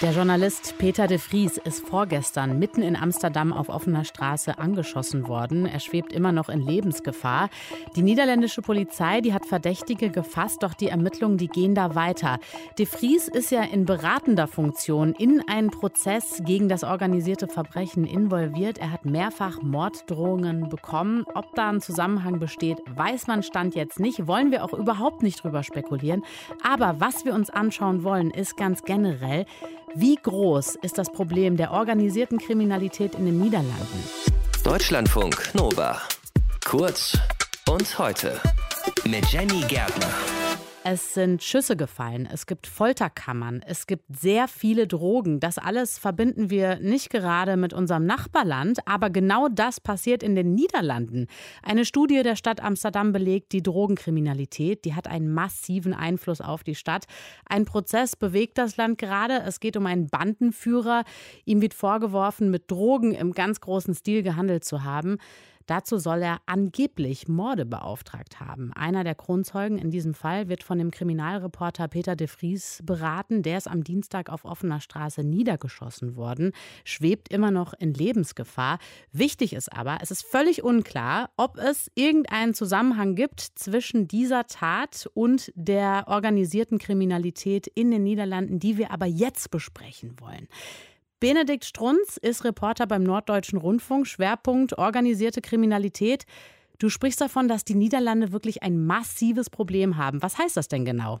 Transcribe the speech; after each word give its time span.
Der 0.00 0.10
Journalist 0.10 0.76
Peter 0.78 1.06
de 1.06 1.18
Vries 1.18 1.56
ist 1.56 1.86
vorgestern 1.86 2.58
mitten 2.58 2.82
in 2.82 2.96
Amsterdam 2.96 3.52
auf 3.52 3.68
offener 3.68 4.04
Straße 4.04 4.58
angeschossen 4.58 5.28
worden. 5.28 5.66
Er 5.66 5.78
schwebt 5.78 6.12
immer 6.12 6.32
noch 6.32 6.48
in 6.48 6.60
Lebensgefahr. 6.60 7.48
Die 7.94 8.02
niederländische 8.02 8.60
Polizei, 8.60 9.20
die 9.20 9.32
hat 9.32 9.46
Verdächtige 9.46 10.10
gefasst, 10.10 10.64
doch 10.64 10.74
die 10.74 10.88
Ermittlungen, 10.88 11.38
die 11.38 11.46
gehen 11.46 11.76
da 11.76 11.94
weiter. 11.94 12.40
De 12.76 12.86
Vries 12.86 13.28
ist 13.28 13.52
ja 13.52 13.62
in 13.62 13.84
beratender 13.84 14.48
Funktion 14.48 15.14
in 15.14 15.40
einen 15.48 15.70
Prozess 15.70 16.42
gegen 16.44 16.68
das 16.68 16.82
organisierte 16.82 17.46
Verbrechen 17.46 18.04
involviert. 18.04 18.78
Er 18.78 18.90
hat 18.90 19.04
mehrfach 19.04 19.62
Morddrohungen 19.62 20.68
bekommen. 20.68 21.24
Ob 21.34 21.54
da 21.54 21.70
ein 21.70 21.80
Zusammenhang 21.80 22.40
besteht, 22.40 22.78
weiß 22.92 23.28
man 23.28 23.44
Stand 23.44 23.76
jetzt 23.76 24.00
nicht. 24.00 24.26
Wollen 24.26 24.50
wir 24.50 24.64
auch 24.64 24.72
überhaupt 24.72 25.22
nicht 25.22 25.44
drüber 25.44 25.62
spekulieren. 25.62 26.24
Aber 26.64 26.96
was 26.98 27.24
wir 27.24 27.32
uns 27.32 27.48
anschauen 27.48 28.02
wollen, 28.02 28.32
ist 28.32 28.56
ganz 28.56 28.82
generell, 28.82 29.46
wie 29.96 30.16
groß 30.16 30.76
ist 30.82 30.98
das 30.98 31.10
Problem 31.10 31.56
der 31.56 31.70
organisierten 31.70 32.38
Kriminalität 32.38 33.14
in 33.14 33.26
den 33.26 33.40
Niederlanden? 33.40 34.04
Deutschlandfunk 34.64 35.54
Nova. 35.54 36.00
Kurz 36.64 37.16
und 37.68 37.98
heute 37.98 38.40
mit 39.04 39.26
Jenny 39.26 39.60
Gärtner. 39.68 40.33
Es 40.86 41.14
sind 41.14 41.42
Schüsse 41.42 41.78
gefallen, 41.78 42.28
es 42.30 42.44
gibt 42.46 42.66
Folterkammern, 42.66 43.62
es 43.66 43.86
gibt 43.86 44.04
sehr 44.14 44.48
viele 44.48 44.86
Drogen. 44.86 45.40
Das 45.40 45.56
alles 45.56 45.96
verbinden 45.96 46.50
wir 46.50 46.78
nicht 46.78 47.08
gerade 47.08 47.56
mit 47.56 47.72
unserem 47.72 48.04
Nachbarland, 48.04 48.86
aber 48.86 49.08
genau 49.08 49.48
das 49.48 49.80
passiert 49.80 50.22
in 50.22 50.34
den 50.34 50.54
Niederlanden. 50.54 51.28
Eine 51.62 51.86
Studie 51.86 52.22
der 52.22 52.36
Stadt 52.36 52.62
Amsterdam 52.62 53.12
belegt, 53.12 53.52
die 53.52 53.62
Drogenkriminalität, 53.62 54.84
die 54.84 54.94
hat 54.94 55.08
einen 55.08 55.32
massiven 55.32 55.94
Einfluss 55.94 56.42
auf 56.42 56.62
die 56.64 56.74
Stadt. 56.74 57.06
Ein 57.48 57.64
Prozess 57.64 58.14
bewegt 58.14 58.58
das 58.58 58.76
Land 58.76 58.98
gerade. 58.98 59.40
Es 59.40 59.60
geht 59.60 59.78
um 59.78 59.86
einen 59.86 60.08
Bandenführer. 60.08 61.04
Ihm 61.46 61.62
wird 61.62 61.72
vorgeworfen, 61.72 62.50
mit 62.50 62.70
Drogen 62.70 63.12
im 63.12 63.32
ganz 63.32 63.62
großen 63.62 63.94
Stil 63.94 64.22
gehandelt 64.22 64.66
zu 64.66 64.84
haben. 64.84 65.16
Dazu 65.66 65.98
soll 65.98 66.22
er 66.22 66.38
angeblich 66.46 67.28
Morde 67.28 67.64
beauftragt 67.64 68.40
haben. 68.40 68.72
Einer 68.74 69.04
der 69.04 69.14
Kronzeugen 69.14 69.78
in 69.78 69.90
diesem 69.90 70.14
Fall 70.14 70.48
wird 70.48 70.62
von 70.62 70.78
dem 70.78 70.90
Kriminalreporter 70.90 71.88
Peter 71.88 72.16
de 72.16 72.26
Vries 72.26 72.80
beraten. 72.84 73.42
Der 73.42 73.58
ist 73.58 73.68
am 73.68 73.84
Dienstag 73.84 74.30
auf 74.30 74.44
offener 74.44 74.80
Straße 74.80 75.22
niedergeschossen 75.22 76.16
worden, 76.16 76.52
schwebt 76.84 77.32
immer 77.32 77.50
noch 77.50 77.72
in 77.74 77.94
Lebensgefahr. 77.94 78.78
Wichtig 79.12 79.54
ist 79.54 79.72
aber, 79.72 79.98
es 80.02 80.10
ist 80.10 80.24
völlig 80.24 80.62
unklar, 80.62 81.30
ob 81.36 81.56
es 81.58 81.90
irgendeinen 81.94 82.54
Zusammenhang 82.54 83.14
gibt 83.14 83.40
zwischen 83.40 84.08
dieser 84.08 84.46
Tat 84.46 85.08
und 85.14 85.52
der 85.54 86.04
organisierten 86.08 86.78
Kriminalität 86.78 87.66
in 87.66 87.90
den 87.90 88.02
Niederlanden, 88.02 88.58
die 88.58 88.76
wir 88.76 88.90
aber 88.90 89.06
jetzt 89.06 89.50
besprechen 89.50 90.16
wollen. 90.20 90.48
Benedikt 91.24 91.64
Strunz 91.64 92.18
ist 92.18 92.44
Reporter 92.44 92.86
beim 92.86 93.02
Norddeutschen 93.02 93.58
Rundfunk, 93.58 94.06
Schwerpunkt 94.06 94.76
organisierte 94.76 95.40
Kriminalität. 95.40 96.26
Du 96.78 96.90
sprichst 96.90 97.18
davon, 97.18 97.48
dass 97.48 97.64
die 97.64 97.74
Niederlande 97.74 98.30
wirklich 98.30 98.62
ein 98.62 98.84
massives 98.84 99.48
Problem 99.48 99.96
haben. 99.96 100.20
Was 100.22 100.36
heißt 100.36 100.54
das 100.58 100.68
denn 100.68 100.84
genau? 100.84 101.20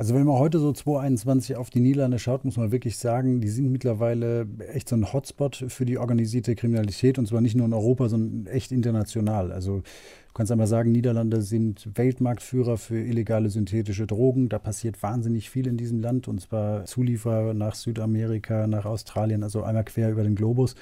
Also 0.00 0.14
wenn 0.14 0.24
man 0.24 0.38
heute 0.38 0.58
so 0.58 0.72
2021 0.72 1.56
auf 1.56 1.68
die 1.68 1.80
Niederlande 1.80 2.18
schaut, 2.18 2.46
muss 2.46 2.56
man 2.56 2.72
wirklich 2.72 2.96
sagen, 2.96 3.42
die 3.42 3.50
sind 3.50 3.70
mittlerweile 3.70 4.48
echt 4.72 4.88
so 4.88 4.96
ein 4.96 5.12
Hotspot 5.12 5.66
für 5.68 5.84
die 5.84 5.98
organisierte 5.98 6.54
Kriminalität 6.54 7.18
und 7.18 7.28
zwar 7.28 7.42
nicht 7.42 7.54
nur 7.54 7.66
in 7.66 7.74
Europa, 7.74 8.08
sondern 8.08 8.46
echt 8.50 8.72
international. 8.72 9.52
Also 9.52 9.82
Du 10.30 10.34
kannst 10.34 10.52
einmal 10.52 10.68
sagen, 10.68 10.92
Niederlande 10.92 11.42
sind 11.42 11.88
Weltmarktführer 11.98 12.78
für 12.78 13.00
illegale 13.00 13.50
synthetische 13.50 14.06
Drogen. 14.06 14.48
Da 14.48 14.60
passiert 14.60 15.02
wahnsinnig 15.02 15.50
viel 15.50 15.66
in 15.66 15.76
diesem 15.76 15.98
Land 15.98 16.28
und 16.28 16.40
zwar 16.40 16.84
Zulieferer 16.84 17.52
nach 17.52 17.74
Südamerika, 17.74 18.68
nach 18.68 18.84
Australien, 18.84 19.42
also 19.42 19.64
einmal 19.64 19.84
quer 19.84 20.12
über 20.12 20.22
den 20.22 20.36
Globus. 20.36 20.76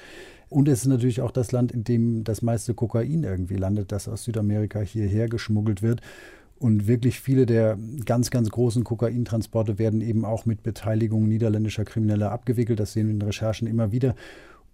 Und 0.49 0.67
es 0.67 0.81
ist 0.81 0.85
natürlich 0.85 1.21
auch 1.21 1.31
das 1.31 1.51
Land, 1.51 1.71
in 1.71 1.83
dem 1.83 2.23
das 2.23 2.43
meiste 2.43 2.75
Kokain 2.75 3.23
irgendwie 3.23 3.55
landet, 3.55 3.91
das 3.91 4.07
aus 4.07 4.23
Südamerika 4.23 4.81
hierher 4.81 5.27
geschmuggelt 5.27 5.81
wird. 5.81 6.01
Und 6.59 6.87
wirklich 6.87 7.21
viele 7.21 7.45
der 7.45 7.77
ganz, 8.05 8.31
ganz 8.31 8.49
großen 8.49 8.83
Kokaintransporte 8.83 9.79
werden 9.79 10.01
eben 10.01 10.25
auch 10.25 10.45
mit 10.45 10.61
Beteiligung 10.61 11.27
niederländischer 11.27 11.85
Krimineller 11.85 12.31
abgewickelt. 12.31 12.79
Das 12.79 12.91
sehen 12.93 13.07
wir 13.07 13.13
in 13.13 13.21
Recherchen 13.21 13.67
immer 13.67 13.93
wieder. 13.93 14.13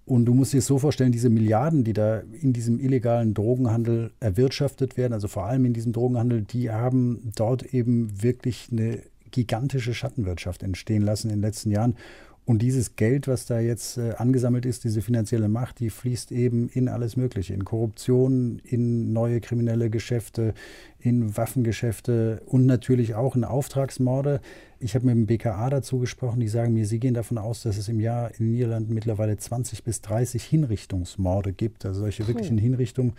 Und 0.05 0.25
du 0.25 0.33
musst 0.33 0.53
dir 0.53 0.59
es 0.59 0.67
so 0.67 0.77
vorstellen, 0.77 1.11
diese 1.11 1.29
Milliarden, 1.29 1.83
die 1.83 1.93
da 1.93 2.21
in 2.41 2.53
diesem 2.53 2.79
illegalen 2.79 3.33
Drogenhandel 3.33 4.11
erwirtschaftet 4.19 4.97
werden, 4.97 5.13
also 5.13 5.27
vor 5.27 5.45
allem 5.45 5.65
in 5.65 5.73
diesem 5.73 5.93
Drogenhandel, 5.93 6.43
die 6.43 6.69
haben 6.69 7.31
dort 7.35 7.73
eben 7.73 8.21
wirklich 8.21 8.69
eine 8.71 8.99
gigantische 9.31 9.93
Schattenwirtschaft 9.93 10.63
entstehen 10.63 11.01
lassen 11.01 11.29
in 11.29 11.37
den 11.37 11.41
letzten 11.41 11.71
Jahren. 11.71 11.95
Und 12.45 12.61
dieses 12.61 12.95
Geld, 12.95 13.27
was 13.27 13.47
da 13.47 13.59
jetzt 13.59 13.97
äh, 13.97 14.13
angesammelt 14.17 14.67
ist, 14.67 14.83
diese 14.83 15.01
finanzielle 15.01 15.49
Macht, 15.49 15.79
die 15.79 15.89
fließt 15.89 16.31
eben 16.31 16.69
in 16.69 16.87
alles 16.87 17.17
Mögliche, 17.17 17.55
in 17.55 17.65
Korruption, 17.65 18.59
in 18.63 19.13
neue 19.13 19.41
kriminelle 19.41 19.89
Geschäfte, 19.89 20.53
in 20.99 21.35
Waffengeschäfte 21.35 22.43
und 22.45 22.67
natürlich 22.67 23.15
auch 23.15 23.35
in 23.35 23.45
Auftragsmorde. 23.45 24.41
Ich 24.79 24.93
habe 24.93 25.07
mit 25.07 25.15
dem 25.15 25.25
BKA 25.25 25.71
dazu 25.71 25.97
gesprochen, 25.97 26.39
die 26.39 26.47
sagen 26.47 26.73
mir, 26.73 26.85
sie 26.85 26.99
gehen 26.99 27.15
davon 27.15 27.39
aus, 27.39 27.63
dass 27.63 27.77
es 27.77 27.89
im 27.89 27.99
Jahr 27.99 28.29
in 28.29 28.45
den 28.45 28.51
Niederlanden 28.51 28.93
mittlerweile 28.93 29.37
20 29.37 29.83
bis 29.83 30.01
30 30.01 30.43
Hinrichtungsmorde 30.43 31.51
gibt, 31.51 31.83
also 31.83 32.01
solche 32.01 32.27
wirklichen 32.27 32.59
Hinrichtungen. 32.59 33.13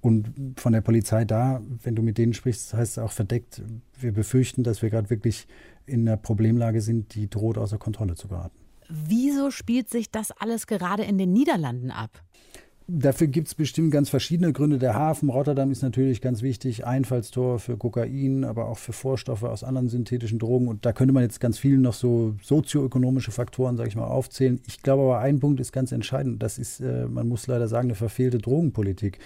Und 0.00 0.32
von 0.56 0.72
der 0.72 0.80
Polizei 0.80 1.24
da, 1.24 1.60
wenn 1.82 1.96
du 1.96 2.02
mit 2.02 2.18
denen 2.18 2.34
sprichst, 2.34 2.72
heißt 2.72 2.92
es 2.92 2.98
auch 2.98 3.12
verdeckt, 3.12 3.62
wir 3.98 4.12
befürchten, 4.12 4.62
dass 4.62 4.80
wir 4.80 4.90
gerade 4.90 5.10
wirklich 5.10 5.48
in 5.86 6.08
einer 6.08 6.16
Problemlage 6.16 6.80
sind, 6.80 7.14
die 7.16 7.28
droht 7.28 7.58
außer 7.58 7.76
Kontrolle 7.76 8.14
zu 8.14 8.28
geraten. 8.28 8.59
Wieso 8.90 9.50
spielt 9.50 9.88
sich 9.88 10.10
das 10.10 10.32
alles 10.32 10.66
gerade 10.66 11.04
in 11.04 11.16
den 11.16 11.32
Niederlanden 11.32 11.90
ab? 11.90 12.22
Dafür 12.92 13.28
gibt 13.28 13.46
es 13.46 13.54
bestimmt 13.54 13.92
ganz 13.92 14.08
verschiedene 14.08 14.52
Gründe. 14.52 14.78
Der 14.78 14.94
Hafen 14.94 15.28
Rotterdam 15.28 15.70
ist 15.70 15.82
natürlich 15.82 16.20
ganz 16.20 16.42
wichtig, 16.42 16.84
Einfallstor 16.84 17.60
für 17.60 17.76
Kokain, 17.76 18.42
aber 18.42 18.66
auch 18.66 18.78
für 18.78 18.92
Vorstoffe 18.92 19.44
aus 19.44 19.62
anderen 19.62 19.88
synthetischen 19.88 20.40
Drogen. 20.40 20.66
Und 20.66 20.84
da 20.84 20.92
könnte 20.92 21.14
man 21.14 21.22
jetzt 21.22 21.40
ganz 21.40 21.56
viel 21.56 21.78
noch 21.78 21.94
so 21.94 22.34
sozioökonomische 22.42 23.30
Faktoren, 23.30 23.76
sage 23.76 23.90
ich 23.90 23.94
mal, 23.94 24.08
aufzählen. 24.08 24.60
Ich 24.66 24.82
glaube 24.82 25.04
aber, 25.04 25.20
ein 25.20 25.38
Punkt 25.38 25.60
ist 25.60 25.70
ganz 25.70 25.92
entscheidend. 25.92 26.42
Das 26.42 26.58
ist, 26.58 26.80
äh, 26.80 27.06
man 27.06 27.28
muss 27.28 27.46
leider 27.46 27.68
sagen, 27.68 27.86
eine 27.86 27.94
verfehlte 27.94 28.38
Drogenpolitik. 28.38 29.20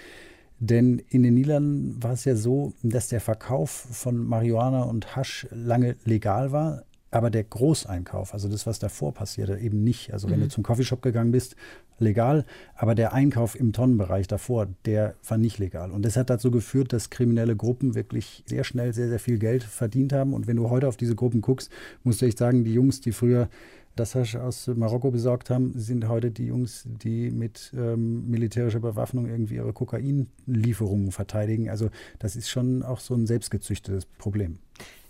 Denn 0.59 0.99
in 1.09 1.23
den 1.23 1.33
Niederlanden 1.33 2.03
war 2.03 2.13
es 2.13 2.27
ja 2.27 2.37
so, 2.37 2.75
dass 2.83 3.09
der 3.09 3.21
Verkauf 3.23 3.71
von 3.71 4.19
Marihuana 4.19 4.83
und 4.83 5.17
Hasch 5.17 5.47
lange 5.51 5.97
legal 6.05 6.53
war, 6.53 6.85
aber 7.15 7.31
der 7.31 7.45
Großeinkauf, 7.45 8.33
also 8.35 8.49
das, 8.49 8.67
was 8.67 8.81
davor 8.81 9.15
passierte, 9.15 9.57
eben 9.59 9.85
nicht. 9.85 10.13
Also 10.13 10.29
wenn 10.29 10.41
mhm. 10.41 10.45
du 10.45 10.49
zum 10.49 10.65
Coffeeshop 10.65 11.01
gegangen 11.01 11.31
bist, 11.31 11.55
legal, 12.01 12.45
aber 12.75 12.97
der 12.97 13.13
Einkauf 13.13 13.55
im 13.55 13.73
Tonnenbereich 13.73 14.27
davor, 14.27 14.67
der 14.85 15.15
war 15.29 15.39
nicht 15.39 15.59
legal. 15.59 15.93
Und 15.93 16.05
das 16.05 16.17
hat 16.17 16.29
dazu 16.29 16.51
geführt, 16.51 16.93
dass 16.93 17.11
kriminelle 17.11 17.55
Gruppen 17.55 17.95
wirklich 17.95 18.43
sehr 18.47 18.65
schnell 18.65 18.93
sehr, 18.93 19.09
sehr 19.09 19.21
viel 19.21 19.39
Geld 19.39 19.63
verdient 19.63 20.13
haben. 20.13 20.35
Und 20.35 20.49
wenn 20.49 20.57
du 20.57 20.71
heute 20.71 20.89
auf 20.89 20.97
diese 20.97 21.15
Gruppen 21.15 21.41
guckst, 21.41 21.71
musst 22.03 22.21
du 22.21 22.27
echt 22.27 22.39
sagen, 22.39 22.65
die 22.65 22.75
Jungs, 22.75 23.01
die 23.01 23.13
früher 23.13 23.49
das 23.95 24.17
Hasch 24.17 24.35
aus 24.35 24.67
Marokko 24.67 25.13
besorgt 25.13 25.51
haben, 25.51 25.73
sind 25.77 26.09
heute 26.09 26.33
die 26.33 26.47
Jungs, 26.47 26.83
die 26.85 27.31
mit 27.31 27.73
ähm, 27.77 28.29
militärischer 28.29 28.81
Bewaffnung 28.81 29.27
irgendwie 29.27 29.55
ihre 29.55 29.73
Kokainlieferungen 29.73 31.13
verteidigen. 31.13 31.71
Also 31.71 31.91
das 32.19 32.35
ist 32.35 32.49
schon 32.49 32.83
auch 32.83 32.99
so 32.99 33.15
ein 33.15 33.29
selbstgezüchtetes 33.29 34.07
Problem. 34.07 34.59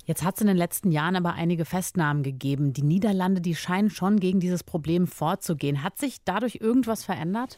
Jetzt 0.04 0.22
hat 0.22 0.34
es 0.36 0.40
in 0.42 0.46
den 0.46 0.56
letzten 0.56 0.90
Jahren 0.90 1.16
aber 1.16 1.34
einige 1.34 1.64
Festnahmen 1.64 2.22
gegeben. 2.22 2.72
Die 2.72 2.82
Niederlande, 2.82 3.40
die 3.40 3.54
scheinen 3.54 3.90
schon 3.90 4.20
gegen 4.20 4.40
dieses 4.40 4.62
Problem 4.62 5.06
vorzugehen. 5.06 5.82
Hat 5.82 5.98
sich 5.98 6.18
dadurch 6.24 6.58
irgendwas 6.60 7.04
verändert? 7.04 7.56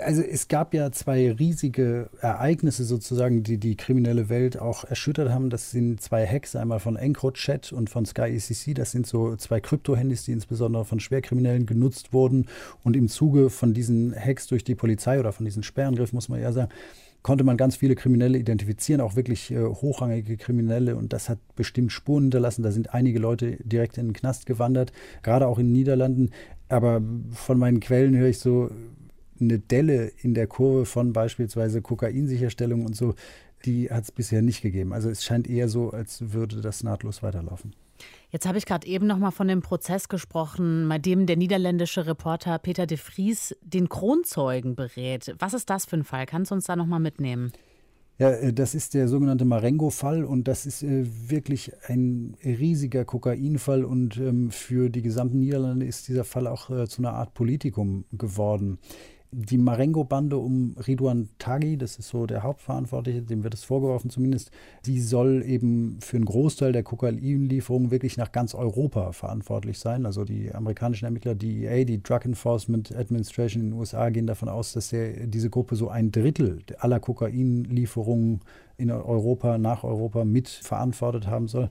Also 0.00 0.22
es 0.22 0.48
gab 0.48 0.74
ja 0.74 0.90
zwei 0.92 1.32
riesige 1.32 2.08
Ereignisse 2.20 2.84
sozusagen, 2.84 3.42
die 3.42 3.58
die 3.58 3.76
kriminelle 3.76 4.28
Welt 4.28 4.58
auch 4.58 4.84
erschüttert 4.84 5.30
haben. 5.30 5.50
Das 5.50 5.70
sind 5.70 6.00
zwei 6.00 6.26
Hacks, 6.26 6.56
einmal 6.56 6.80
von 6.80 6.96
EncroChat 6.96 7.72
und 7.72 7.90
von 7.90 8.06
Sky 8.06 8.36
ECC. 8.36 8.74
Das 8.74 8.92
sind 8.92 9.06
so 9.06 9.36
zwei 9.36 9.60
Krypto-Handys, 9.60 10.24
die 10.24 10.32
insbesondere 10.32 10.84
von 10.84 11.00
Schwerkriminellen 11.00 11.66
genutzt 11.66 12.12
wurden. 12.12 12.46
Und 12.84 12.96
im 12.96 13.08
Zuge 13.08 13.50
von 13.50 13.74
diesen 13.74 14.14
Hacks 14.14 14.46
durch 14.46 14.64
die 14.64 14.74
Polizei 14.74 15.20
oder 15.20 15.32
von 15.32 15.44
diesen 15.44 15.62
Sperrangriffen, 15.62 16.16
muss 16.16 16.28
man 16.28 16.40
ja 16.40 16.52
sagen, 16.52 16.70
konnte 17.22 17.44
man 17.44 17.56
ganz 17.56 17.76
viele 17.76 17.94
Kriminelle 17.94 18.38
identifizieren, 18.38 19.00
auch 19.00 19.16
wirklich 19.16 19.50
äh, 19.50 19.62
hochrangige 19.62 20.36
Kriminelle. 20.36 20.96
Und 20.96 21.12
das 21.12 21.28
hat 21.28 21.38
bestimmt 21.54 21.92
Spuren 21.92 22.24
hinterlassen. 22.24 22.62
Da 22.62 22.72
sind 22.72 22.94
einige 22.94 23.18
Leute 23.18 23.58
direkt 23.64 23.98
in 23.98 24.08
den 24.08 24.12
Knast 24.12 24.46
gewandert, 24.46 24.92
gerade 25.22 25.46
auch 25.46 25.58
in 25.58 25.66
den 25.66 25.72
Niederlanden. 25.72 26.30
Aber 26.68 27.02
von 27.32 27.58
meinen 27.58 27.80
Quellen 27.80 28.16
höre 28.16 28.28
ich 28.28 28.38
so 28.38 28.70
eine 29.40 29.58
Delle 29.58 30.12
in 30.22 30.34
der 30.34 30.46
Kurve 30.46 30.84
von 30.84 31.12
beispielsweise 31.12 31.82
Kokainsicherstellung 31.82 32.84
und 32.84 32.96
so, 32.96 33.14
die 33.64 33.90
hat 33.90 34.04
es 34.04 34.12
bisher 34.12 34.42
nicht 34.42 34.62
gegeben. 34.62 34.92
Also 34.92 35.10
es 35.10 35.24
scheint 35.24 35.48
eher 35.48 35.68
so, 35.68 35.90
als 35.90 36.32
würde 36.32 36.60
das 36.60 36.82
nahtlos 36.82 37.22
weiterlaufen. 37.22 37.74
Jetzt 38.30 38.46
habe 38.46 38.58
ich 38.58 38.66
gerade 38.66 38.86
eben 38.86 39.06
noch 39.06 39.18
mal 39.18 39.30
von 39.30 39.48
dem 39.48 39.60
Prozess 39.60 40.08
gesprochen, 40.08 40.88
bei 40.88 40.98
dem 40.98 41.26
der 41.26 41.36
niederländische 41.36 42.06
Reporter 42.06 42.58
Peter 42.58 42.86
de 42.86 42.96
Vries 42.96 43.54
den 43.60 43.88
Kronzeugen 43.88 44.74
berät. 44.74 45.34
Was 45.38 45.54
ist 45.54 45.68
das 45.68 45.84
für 45.84 45.96
ein 45.96 46.04
Fall? 46.04 46.26
Kannst 46.26 46.50
du 46.50 46.54
uns 46.54 46.64
da 46.64 46.76
noch 46.76 46.86
mal 46.86 46.98
mitnehmen? 46.98 47.52
Ja, 48.18 48.30
äh, 48.30 48.52
das 48.52 48.74
ist 48.74 48.94
der 48.94 49.08
sogenannte 49.08 49.44
Marengo-Fall 49.44 50.24
und 50.24 50.48
das 50.48 50.66
ist 50.66 50.82
äh, 50.82 51.04
wirklich 51.28 51.72
ein 51.88 52.36
riesiger 52.44 53.04
Kokainfall 53.04 53.84
und 53.84 54.16
ähm, 54.18 54.50
für 54.50 54.90
die 54.90 55.02
gesamten 55.02 55.40
Niederlande 55.40 55.86
ist 55.86 56.08
dieser 56.08 56.24
Fall 56.24 56.46
auch 56.46 56.70
äh, 56.70 56.86
zu 56.86 57.02
einer 57.02 57.14
Art 57.14 57.34
Politikum 57.34 58.04
geworden 58.12 58.78
die 59.34 59.56
Marengo-Bande 59.56 60.36
um 60.36 60.76
Ridwan 60.86 61.30
Taghi, 61.38 61.78
das 61.78 61.96
ist 61.96 62.10
so 62.10 62.26
der 62.26 62.42
Hauptverantwortliche, 62.42 63.22
dem 63.22 63.42
wird 63.42 63.54
es 63.54 63.64
vorgeworfen 63.64 64.10
zumindest, 64.10 64.50
die 64.84 65.00
soll 65.00 65.42
eben 65.46 65.96
für 66.00 66.18
einen 66.18 66.26
Großteil 66.26 66.72
der 66.72 66.82
Kokainlieferungen 66.82 67.90
wirklich 67.90 68.18
nach 68.18 68.30
ganz 68.30 68.54
Europa 68.54 69.12
verantwortlich 69.12 69.78
sein. 69.78 70.04
Also 70.04 70.24
die 70.24 70.54
amerikanischen 70.54 71.06
Ermittler, 71.06 71.34
DEA, 71.34 71.84
die 71.84 72.02
Drug 72.02 72.26
Enforcement 72.26 72.94
Administration 72.94 73.62
in 73.62 73.70
den 73.70 73.78
USA, 73.78 74.10
gehen 74.10 74.26
davon 74.26 74.50
aus, 74.50 74.74
dass 74.74 74.90
der, 74.90 75.26
diese 75.26 75.48
Gruppe 75.48 75.76
so 75.76 75.88
ein 75.88 76.12
Drittel 76.12 76.62
aller 76.78 77.00
Kokainlieferungen 77.00 78.40
in 78.76 78.90
Europa, 78.90 79.56
nach 79.56 79.82
Europa 79.82 80.26
mit 80.26 80.48
verantwortet 80.48 81.26
haben 81.26 81.48
soll. 81.48 81.70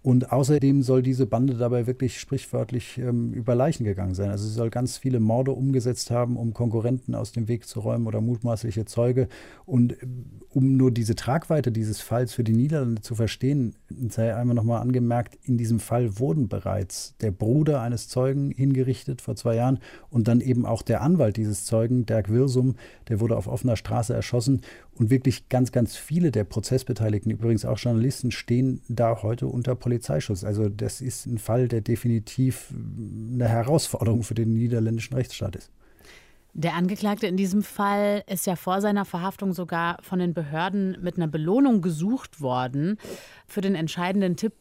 Und 0.00 0.30
außerdem 0.32 0.82
soll 0.82 1.02
diese 1.02 1.26
Bande 1.26 1.54
dabei 1.54 1.86
wirklich 1.88 2.20
sprichwörtlich 2.20 2.98
ähm, 2.98 3.32
über 3.32 3.56
Leichen 3.56 3.84
gegangen 3.84 4.14
sein. 4.14 4.30
Also 4.30 4.46
sie 4.46 4.54
soll 4.54 4.70
ganz 4.70 4.96
viele 4.96 5.18
Morde 5.18 5.50
umgesetzt 5.50 6.10
haben, 6.12 6.36
um 6.36 6.54
Konkurrenten 6.54 7.16
aus 7.16 7.32
dem 7.32 7.48
Weg 7.48 7.66
zu 7.66 7.80
räumen 7.80 8.06
oder 8.06 8.20
mutmaßliche 8.20 8.84
Zeuge. 8.84 9.28
Und 9.66 9.94
äh, 9.94 10.06
um 10.50 10.76
nur 10.76 10.92
diese 10.92 11.16
Tragweite 11.16 11.72
dieses 11.72 12.00
Falls 12.00 12.32
für 12.32 12.44
die 12.44 12.52
Niederlande 12.52 13.02
zu 13.02 13.16
verstehen, 13.16 13.74
sei 14.08 14.34
einmal 14.34 14.54
nochmal 14.54 14.80
angemerkt, 14.80 15.36
in 15.42 15.58
diesem 15.58 15.80
Fall 15.80 16.18
wurden 16.18 16.48
bereits 16.48 17.16
der 17.20 17.32
Bruder 17.32 17.82
eines 17.82 18.08
Zeugen 18.08 18.52
hingerichtet 18.52 19.20
vor 19.20 19.36
zwei 19.36 19.56
Jahren 19.56 19.78
und 20.10 20.28
dann 20.28 20.40
eben 20.40 20.64
auch 20.64 20.82
der 20.82 21.02
Anwalt 21.02 21.36
dieses 21.36 21.64
Zeugen, 21.64 22.06
Dirk 22.06 22.30
Wirsum, 22.30 22.76
der 23.08 23.20
wurde 23.20 23.36
auf 23.36 23.46
offener 23.46 23.76
Straße 23.76 24.14
erschossen. 24.14 24.62
Und 24.98 25.10
wirklich 25.10 25.48
ganz, 25.48 25.70
ganz 25.70 25.96
viele 25.96 26.32
der 26.32 26.44
Prozessbeteiligten, 26.44 27.30
übrigens 27.30 27.64
auch 27.64 27.78
Journalisten, 27.78 28.32
stehen 28.32 28.82
da 28.88 29.22
heute 29.22 29.46
unter 29.46 29.76
Polizeischutz. 29.76 30.42
Also 30.42 30.68
das 30.68 31.00
ist 31.00 31.26
ein 31.26 31.38
Fall, 31.38 31.68
der 31.68 31.80
definitiv 31.80 32.74
eine 33.32 33.48
Herausforderung 33.48 34.24
für 34.24 34.34
den 34.34 34.52
niederländischen 34.52 35.14
Rechtsstaat 35.14 35.54
ist. 35.54 35.70
Der 36.54 36.74
Angeklagte 36.74 37.28
in 37.28 37.36
diesem 37.36 37.62
Fall 37.62 38.24
ist 38.26 38.46
ja 38.46 38.56
vor 38.56 38.80
seiner 38.80 39.04
Verhaftung 39.04 39.52
sogar 39.52 39.98
von 40.02 40.18
den 40.18 40.34
Behörden 40.34 40.96
mit 41.00 41.16
einer 41.16 41.28
Belohnung 41.28 41.82
gesucht 41.82 42.40
worden. 42.40 42.98
Für 43.46 43.60
den 43.60 43.76
entscheidenden 43.76 44.34
Tipp 44.34 44.54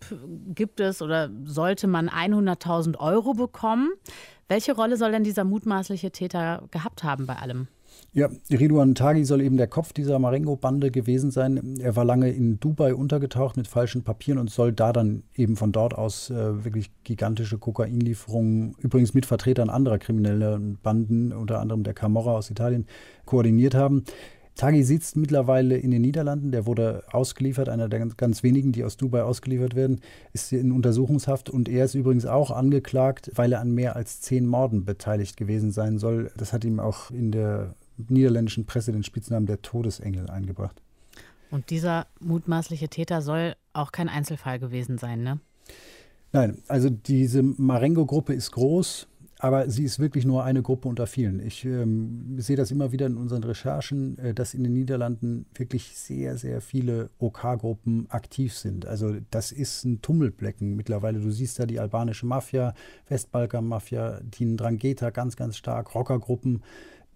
gibt 0.54 0.80
es 0.80 1.02
oder 1.02 1.32
sollte 1.46 1.88
man 1.88 2.10
100.000 2.10 3.00
Euro 3.00 3.34
bekommen. 3.34 3.90
Welche 4.48 4.76
Rolle 4.76 4.98
soll 4.98 5.12
denn 5.12 5.24
dieser 5.24 5.44
mutmaßliche 5.44 6.12
Täter 6.12 6.68
gehabt 6.70 7.04
haben 7.04 7.26
bei 7.26 7.38
allem? 7.38 7.68
Ja, 8.14 8.30
Ridwan 8.50 8.96
Taghi 8.96 9.26
soll 9.26 9.42
eben 9.42 9.58
der 9.58 9.68
Kopf 9.68 9.94
dieser 9.94 10.18
Marengo-Bande 10.18 10.90
gewesen 10.90 11.30
sein. 11.30 11.78
Er 11.80 11.96
war 11.96 12.04
lange 12.04 12.32
in 12.32 12.60
Dubai 12.60 12.96
untergetaucht 12.96 13.58
mit 13.58 13.68
falschen 13.68 14.04
Papieren 14.04 14.40
und 14.40 14.50
soll 14.50 14.74
da 14.74 14.92
dann 14.92 15.24
eben 15.36 15.56
von 15.56 15.72
dort 15.72 15.94
aus 15.94 16.30
äh, 16.30 16.66
wirklich 16.66 16.90
gigantische 17.04 17.58
Kokainlieferungen, 17.58 18.76
übrigens 18.80 19.14
mit 19.14 19.26
Vertretern 19.26 19.70
anderer 19.70 20.00
krimineller 20.00 20.60
Banden, 20.82 21.32
unter 21.32 21.60
anderem 21.60 21.84
der 21.84 21.94
Camorra 21.94 22.32
aus 22.32 22.50
Italien, 22.50 22.88
koordiniert 23.26 23.76
haben. 23.76 24.04
Taghi 24.58 24.82
sitzt 24.82 25.16
mittlerweile 25.16 25.78
in 25.78 25.92
den 25.92 26.02
Niederlanden. 26.02 26.52
Der 26.52 26.66
wurde 26.66 27.04
ausgeliefert, 27.12 27.70
einer 27.70 27.88
der 27.88 28.08
ganz, 28.08 28.42
wenigen, 28.42 28.72
die 28.72 28.84
aus 28.84 28.98
Dubai 28.98 29.22
ausgeliefert 29.22 29.76
werden, 29.76 30.02
ist 30.34 30.52
in 30.52 30.72
Untersuchungshaft. 30.72 31.50
Und 31.52 31.70
er 31.70 31.86
ist 31.86 31.94
übrigens 31.94 32.26
auch 32.26 32.50
angeklagt, 32.50 33.32
weil 33.36 33.54
er 33.54 33.62
an 33.62 33.72
mehr 33.72 33.96
als 33.96 34.22
zehn 34.22 34.48
Morden 34.48 34.84
beteiligt 34.84 35.38
gewesen 35.38 35.72
sein 35.72 36.00
soll. 36.00 36.32
Das 36.36 36.52
hat 36.52 36.66
ihm 36.66 36.80
auch 36.80 37.12
in 37.12 37.32
der 37.32 37.76
niederländischen 37.98 38.66
Presse 38.66 38.92
den 38.92 39.04
Spitznamen 39.04 39.46
der 39.46 39.62
Todesengel 39.62 40.30
eingebracht. 40.30 40.82
Und 41.50 41.70
dieser 41.70 42.08
mutmaßliche 42.20 42.90
Täter 42.90 43.22
soll 43.22 43.56
auch 43.74 43.92
kein 43.92 44.10
Einzelfall 44.10 44.60
gewesen 44.60 44.98
sein, 44.98 45.24
ne? 45.24 45.40
Nein, 46.34 46.58
also 46.68 46.90
diese 46.90 47.42
Marengo-Gruppe 47.42 48.34
ist 48.34 48.52
groß, 48.52 49.08
aber 49.40 49.70
sie 49.70 49.84
ist 49.84 50.00
wirklich 50.00 50.26
nur 50.26 50.44
eine 50.44 50.62
Gruppe 50.62 50.90
unter 50.90 51.08
vielen. 51.08 51.40
Ich 51.40 51.64
ähm, 51.64 52.36
sehe 52.40 52.56
das 52.56 52.72
immer 52.72 52.92
wieder 52.92 53.06
in 53.06 53.18
unseren 53.18 53.44
Recherchen, 53.44 54.18
äh, 54.18 54.34
dass 54.34 54.54
in 54.54 54.64
den 54.64 54.74
Niederlanden 54.74 55.46
wirklich 55.54 55.96
sehr, 55.96 56.38
sehr 56.38 56.60
viele 56.60 57.12
OK-Gruppen 57.20 58.08
aktiv 58.10 58.56
sind. 58.56 58.86
Also 58.86 59.16
das 59.30 59.52
ist 59.52 59.86
ein 59.86 60.02
Tummelblecken 60.02 60.76
mittlerweile. 60.76 61.20
Du 61.20 61.32
siehst 61.32 61.60
da 61.60 61.66
die 61.66 61.80
albanische 61.80 62.26
Mafia, 62.26 62.74
Westbalkan-Mafia, 63.10 64.22
die 64.22 64.56
Drangheta 64.56 65.12
ganz, 65.12 65.36
ganz 65.36 65.56
stark, 65.56 65.94
Rockergruppen 65.94 66.64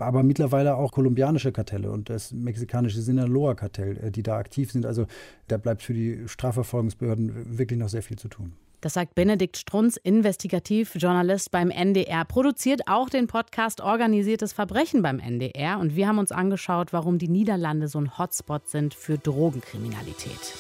aber 0.02 0.24
mittlerweile 0.24 0.76
auch 0.76 0.92
kolumbianische 0.92 1.52
Kartelle 1.52 1.92
und 1.92 2.10
das 2.10 2.32
mexikanische 2.32 3.02
Sinaloa-Kartell, 3.02 3.98
äh, 3.98 4.12
die 4.12 4.24
da 4.24 4.38
aktiv 4.38 4.72
sind. 4.72 4.86
Also 4.86 5.06
da 5.48 5.58
bleibt 5.58 5.82
für 5.82 5.94
die 5.94 6.28
Strafverfolgungsbehörden 6.28 7.58
wirklich 7.58 7.80
noch 7.80 7.90
sehr 7.90 8.04
viel 8.04 8.18
zu 8.18 8.28
tun. 8.28 8.54
Das 8.82 8.96
sagt 8.96 9.14
Benedikt 9.14 9.58
Strunz, 9.58 9.96
Investigativjournalist 9.98 11.52
beim 11.52 11.70
NDR, 11.70 12.26
produziert 12.26 12.82
auch 12.88 13.10
den 13.10 13.28
Podcast 13.28 13.80
Organisiertes 13.80 14.54
Verbrechen 14.54 15.04
beim 15.04 15.20
NDR. 15.20 15.78
Und 15.78 15.96
wir 15.96 16.08
haben 16.08 16.18
uns 16.18 16.32
angeschaut, 16.32 16.92
warum 16.92 17.20
die 17.20 17.28
Niederlande 17.28 17.88
so 17.88 18.00
ein 18.00 18.18
Hotspot 18.18 18.68
sind 18.68 18.96
für 18.96 19.20
Drogenkriminalität. 19.20 20.56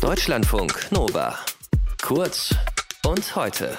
Deutschlandfunk 0.00 0.90
Nova. 0.92 1.34
Kurz 2.00 2.54
und 3.06 3.36
heute. 3.36 3.76